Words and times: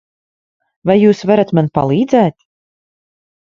Vai 0.91 0.95
jūs 1.01 1.21
varat 1.33 1.53
man 1.59 1.69
palīdzēt? 1.81 2.37